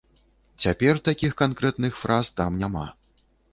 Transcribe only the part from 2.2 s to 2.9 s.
там няма.